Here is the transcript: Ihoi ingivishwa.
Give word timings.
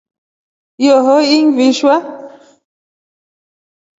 Ihoi 0.87 1.25
ingivishwa. 1.37 1.93